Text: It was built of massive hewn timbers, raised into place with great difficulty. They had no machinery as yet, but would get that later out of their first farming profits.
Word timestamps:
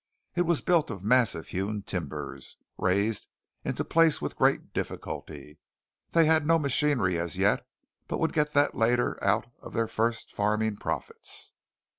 It 0.33 0.47
was 0.47 0.61
built 0.61 0.89
of 0.89 1.03
massive 1.03 1.49
hewn 1.49 1.83
timbers, 1.83 2.57
raised 2.75 3.27
into 3.63 3.85
place 3.85 4.19
with 4.19 4.35
great 4.35 4.73
difficulty. 4.73 5.59
They 6.13 6.25
had 6.25 6.43
no 6.47 6.57
machinery 6.57 7.19
as 7.19 7.37
yet, 7.37 7.67
but 8.07 8.17
would 8.19 8.33
get 8.33 8.53
that 8.53 8.73
later 8.73 9.23
out 9.23 9.51
of 9.59 9.73
their 9.73 9.87
first 9.87 10.31
farming 10.33 10.77
profits. 10.77 11.53